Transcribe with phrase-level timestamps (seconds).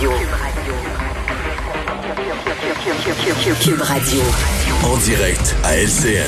[0.00, 0.12] Radio.
[3.62, 4.22] Cube Radio.
[4.82, 6.24] En direct à LCN.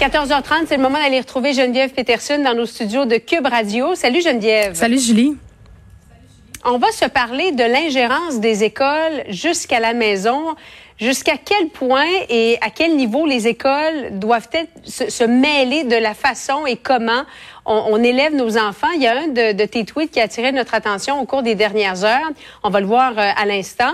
[0.00, 3.94] 14h30, c'est le moment d'aller retrouver Geneviève Peterson dans nos studios de Cube Radio.
[3.94, 4.74] Salut Geneviève.
[4.74, 5.36] Salut Julie.
[6.64, 10.56] On va se parler de l'ingérence des écoles jusqu'à la maison.
[11.00, 14.48] Jusqu'à quel point et à quel niveau les écoles doivent
[14.84, 17.22] se, se, mêler de la façon et comment
[17.64, 18.90] on, élève nos enfants?
[18.96, 21.42] Il y a un de, de, tes tweets qui a attiré notre attention au cours
[21.42, 22.30] des dernières heures.
[22.64, 23.92] On va le voir euh, à l'instant.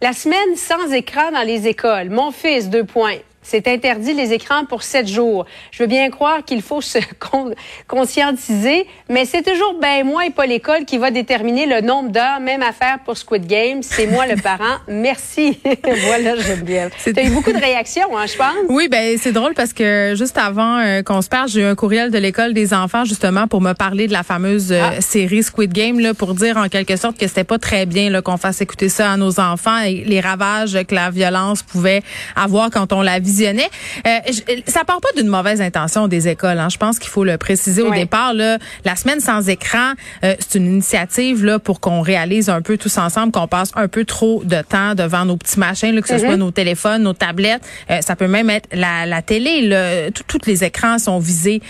[0.00, 2.10] La semaine sans écran dans les écoles.
[2.10, 3.16] Mon fils, deux points.
[3.48, 5.46] C'est interdit les écrans pour sept jours.
[5.70, 6.98] Je veux bien croire qu'il faut se
[7.86, 12.40] conscientiser, mais c'est toujours ben moi et pas l'école qui va déterminer le nombre d'heures.
[12.40, 13.84] Même affaire pour Squid Game.
[13.84, 14.78] C'est moi le parent.
[14.88, 15.60] Merci.
[15.84, 16.88] voilà, bien.
[17.04, 18.52] Tu as eu beaucoup de réactions, hein, je pense.
[18.68, 21.76] Oui, ben c'est drôle parce que juste avant euh, qu'on se parle, j'ai eu un
[21.76, 25.00] courriel de l'école des enfants justement pour me parler de la fameuse euh, ah.
[25.00, 28.38] série Squid Game là, pour dire en quelque sorte que c'était pas très bien qu'on
[28.38, 32.02] fasse écouter ça à nos enfants et les ravages que la violence pouvait
[32.34, 34.18] avoir quand on la visite euh,
[34.66, 36.58] ça part pas d'une mauvaise intention des écoles.
[36.58, 36.68] Hein.
[36.70, 38.34] Je pense qu'il faut le préciser au départ.
[38.34, 39.92] Là, la semaine sans écran,
[40.24, 43.88] euh, c'est une initiative là pour qu'on réalise un peu tous ensemble qu'on passe un
[43.88, 46.20] peu trop de temps devant nos petits machins, là, que ce mm-hmm.
[46.20, 47.62] soit nos téléphones, nos tablettes.
[47.90, 49.62] Euh, ça peut même être la, la télé.
[49.62, 50.10] Là.
[50.10, 51.60] Tous les écrans sont visés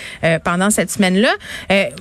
[0.44, 1.32] pendant cette semaine-là.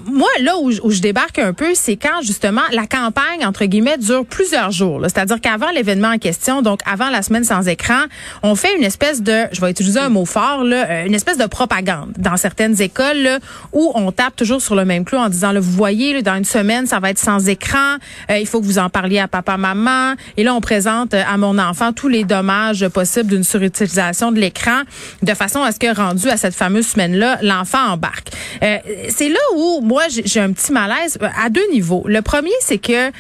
[0.06, 3.98] moi, là où, où, je débarque un peu, c'est quand justement la campagne entre guillemets
[3.98, 5.02] dure plusieurs jours.
[5.04, 8.04] C'est-à-dire qu'avant l'événement en question, donc avant la semaine sans écran,
[8.44, 11.38] on fait une espèce de, je vais utiliser un mot fort, là, euh, une espèce
[11.38, 13.40] de propagande dans certaines écoles là,
[13.74, 16.36] où on tape toujours sur le même clou en disant, là, vous voyez, là, dans
[16.36, 17.96] une semaine, ça va être sans écran,
[18.30, 20.14] euh, il faut que vous en parliez à papa, maman.
[20.38, 24.40] Et là, on présente euh, à mon enfant tous les dommages possibles d'une surutilisation de
[24.40, 24.82] l'écran
[25.24, 28.30] de façon à ce que, rendu à cette fameuse semaine-là, l'enfant embarque.
[28.62, 32.04] c'est là où, moi, j'ai un petit malaise à deux niveaux.
[32.08, 33.12] Le premier, c'est que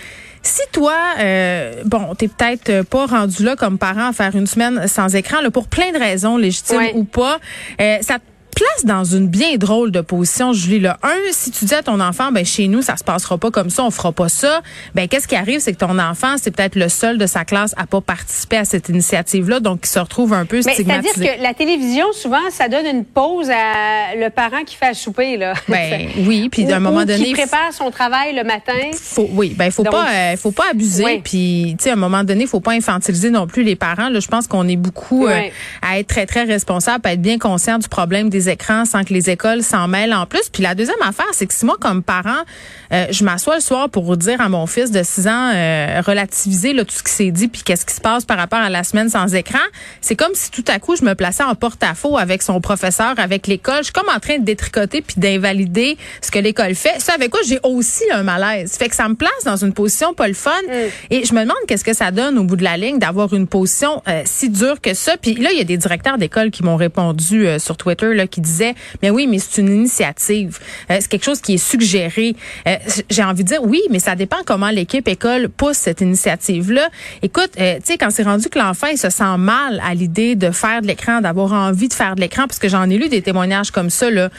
[0.45, 4.87] si toi, euh, bon, t'es peut-être pas rendu là comme parent à faire une semaine
[4.87, 7.39] sans écran, là, pour plein de raisons, légitimes ou pas,
[7.81, 8.20] euh, ça
[8.55, 10.80] place dans une bien drôle de position, Julie.
[10.80, 10.98] Là.
[11.04, 13.70] Un, si tu dis à ton enfant, ben chez nous, ça se passera pas comme
[13.70, 14.61] ça, on fera pas ça,
[14.95, 17.73] ben qu'est-ce qui arrive, c'est que ton enfant, c'est peut-être le seul de sa classe
[17.77, 21.14] à pas participer à cette initiative-là, donc il se retrouve un peu stigmatisé.
[21.14, 24.94] C'est-à-dire que la télévision, souvent, ça donne une pause à le parent qui fait à
[24.94, 25.54] souper, là.
[25.67, 28.73] Ben oui, puis d'un moment donné, qui prépare son travail le matin.
[28.94, 32.23] Faut, oui, ben faut pas, euh, faut pas abuser, puis tu sais, à un moment
[32.23, 34.10] donné, faut pas infantiliser non plus les parents.
[34.10, 35.42] Là, je pense qu'on est beaucoup euh,
[35.82, 39.14] à être très très responsable, à être bien conscient du problème des écrans sans que
[39.14, 40.50] les écoles s'en mêlent en plus.
[40.52, 42.44] Puis la deuxième affaire, c'est que si moi, comme parent,
[42.92, 46.73] euh, je m'assois le soir pour dire à mon fils de 6 ans, euh, relativiser
[46.73, 48.83] là, tout ce qui s'est dit, puis qu'est-ce qui se passe par rapport à la
[48.83, 49.60] semaine sans écran,
[50.02, 53.48] c'est comme si tout à coup, je me plaçais en porte-à-faux avec son professeur, avec
[53.48, 53.80] l'école.
[53.80, 57.00] Je suis comme en train de détricoter puis d'invalider ce que l'école fait.
[57.00, 58.76] Ça, avec quoi j'ai aussi un malaise.
[58.77, 60.52] Fait que ça me place dans une position pas le fun.
[60.67, 60.73] Mm.
[61.12, 63.48] Et je me demande qu'est-ce que ça donne au bout de la ligne d'avoir une
[63.48, 65.17] position euh, si dure que ça.
[65.17, 68.41] Puis là, il y a des directeurs d'école qui m'ont répondu sur Twitter là, qui
[68.41, 70.59] disaient mais oui, mais c'est une initiative.
[70.91, 72.35] Euh, c'est quelque chose qui est suggéré.
[72.67, 72.75] Euh,
[73.09, 76.89] j'ai envie de dire oui, mais ça dépend comment l'équipe école pousse cette initiative-là.
[77.21, 80.35] Écoute, euh, tu sais, quand c'est rendu que l'enfant il se sent mal à l'idée
[80.35, 83.09] de faire de l'écran, d'avoir envie de faire de l'écran, parce que j'en ai lu
[83.09, 84.29] des témoignages comme ça, là,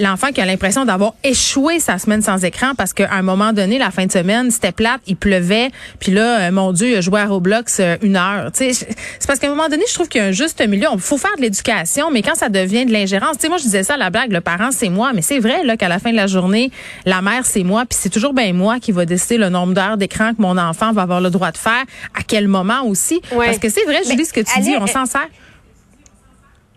[0.00, 3.78] l'enfant qui a l'impression d'avoir échoué sa semaine sans écran parce qu'à un moment donné,
[3.78, 7.20] la fin de semaine, c'était plate, il pleuvait, puis là, mon Dieu, il a joué
[7.20, 8.50] à Roblox une heure.
[8.52, 8.86] Tu sais,
[9.18, 10.88] c'est parce qu'à un moment donné, je trouve qu'il y a un juste milieu.
[10.92, 13.82] Il faut faire de l'éducation, mais quand ça devient de l'ingérence, sais, moi je disais
[13.82, 16.10] ça à la blague, le parent c'est moi, mais c'est vrai là qu'à la fin
[16.10, 16.70] de la journée,
[17.04, 19.96] la mère c'est moi, puis c'est toujours bien moi qui va décider le nombre d'heures
[19.96, 23.58] d'écran que mon enfant va avoir le droit de faire, à quel moment aussi, parce
[23.58, 25.28] que c'est vrai, je dis ce que tu dis, on s'en sert.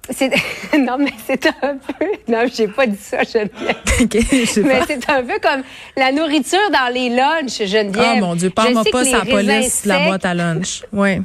[0.77, 2.05] non, mais c'est un peu.
[2.27, 3.75] Non, j'ai pas dit ça, Geneviève.
[4.63, 5.63] mais c'est un peu comme
[5.97, 8.17] la nourriture dans les lunchs, Geneviève.
[8.17, 10.83] Oh mon Dieu, parle-moi pas sa police, la boîte à lunch.
[10.93, 11.21] Oui.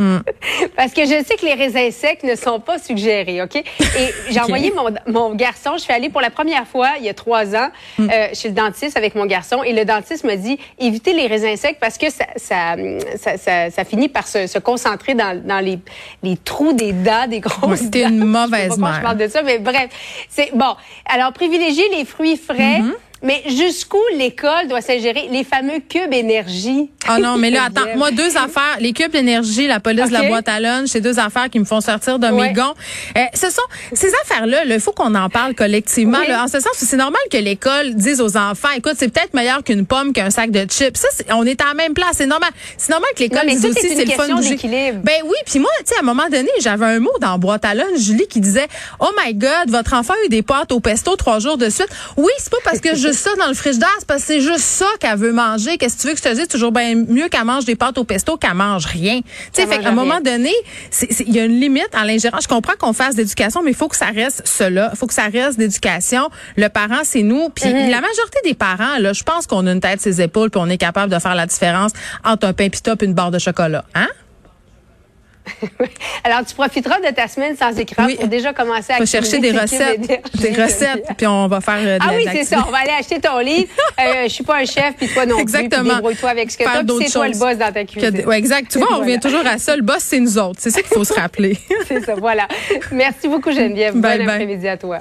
[0.00, 0.18] Mm.
[0.76, 3.56] Parce que je sais que les raisins secs ne sont pas suggérés, OK?
[3.56, 3.64] Et
[4.30, 7.14] j'ai envoyé mon, mon, garçon, je suis allée pour la première fois il y a
[7.14, 7.68] trois ans
[7.98, 8.08] mm.
[8.10, 11.54] euh, chez le dentiste avec mon garçon et le dentiste m'a dit évitez les raisins
[11.56, 12.76] secs parce que ça, ça,
[13.36, 15.78] ça, ça, finit par se, se concentrer dans, dans les,
[16.22, 18.94] les, trous des dents, des grosses C'était une mauvaise mère.
[18.96, 19.88] Je parle de ça, mais bref.
[20.28, 20.74] C'est bon.
[21.06, 22.80] Alors, privilégier les fruits frais.
[22.80, 22.94] Mm-hmm.
[23.22, 25.28] Mais jusqu'où l'école doit s'ingérer?
[25.30, 26.90] Les fameux cubes énergie?
[27.10, 28.76] Ah non, mais là, attends, moi, deux affaires.
[28.80, 31.64] Les cubes d'énergie, la police de la boîte à lunch, c'est deux affaires qui me
[31.64, 32.74] font sortir de mes gonds.
[33.16, 33.62] Euh, ce sont
[33.92, 36.18] ces affaires-là, il faut qu'on en parle collectivement.
[36.18, 39.86] en ce sens, c'est normal que l'école dise aux enfants, écoute, c'est peut-être meilleur qu'une
[39.86, 40.96] pomme qu'un sac de chips.
[40.96, 42.16] Ça, on est à la même place.
[42.18, 42.50] C'est normal.
[42.76, 44.28] C'est normal que l'école dise aussi, c'est le fun
[45.04, 47.64] Ben oui, puis moi, tu sais, à un moment donné, j'avais un mot dans boîte
[47.64, 48.68] à lunch, Julie, qui disait,
[49.00, 51.88] oh my God, votre enfant a eu des pâtes au pesto trois jours de suite.
[52.16, 54.60] Oui, c'est pas parce que juste ça dans le frigidaire, c'est parce que c'est juste
[54.60, 55.78] ça qu'elle veut manger.
[55.78, 56.48] Qu'est-ce que tu veux que je te dise?
[56.48, 59.20] Toujours bien mieux qu'elle mange des pâtes au pesto qu'elle mange rien.
[59.20, 60.52] Tu sais, fait qu'à un moment donné,
[61.20, 62.44] il y a une limite à l'ingérence.
[62.44, 64.90] Je comprends qu'on fasse d'éducation, mais il faut que ça reste cela.
[64.92, 66.28] Il faut que ça reste d'éducation.
[66.56, 67.48] Le parent, c'est nous.
[67.50, 67.90] Puis mm-hmm.
[67.90, 70.68] la majorité des parents, là, je pense qu'on a une tête ses épaules, puis on
[70.68, 71.92] est capable de faire la différence
[72.24, 73.84] entre un pain pita et une barre de chocolat.
[73.94, 74.08] Hein?
[76.24, 79.52] Alors, tu profiteras de ta semaine sans écran pour déjà commencer à Faut chercher des
[79.52, 80.00] recettes,
[80.34, 82.64] des recettes, puis on va faire euh, de Ah oui, c'est ça.
[82.66, 83.68] On va aller acheter ton livre.
[84.00, 85.96] Euh, je suis pas un chef, puis toi non Exactement.
[85.96, 88.24] Débrouille-toi avec ce que tu c'est toi le boss dans ta cuisine.
[88.26, 88.70] Ouais, exact.
[88.70, 89.76] Tu vois, on revient toujours à ça.
[89.76, 90.58] Le boss, c'est nous autres.
[90.58, 91.58] C'est ça qu'il faut se rappeler.
[91.88, 92.48] c'est ça, voilà.
[92.92, 93.94] Merci beaucoup, Geneviève.
[93.94, 95.00] Bye, bon après-midi à toi.